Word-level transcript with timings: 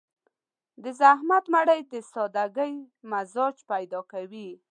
د 0.83 0.85
زحمت 0.99 1.45
مړۍ 1.53 1.79
د 1.91 1.93
سادهګي 2.11 2.73
مزاج 3.11 3.55
پيدا 3.71 3.99
کوي. 4.11 4.49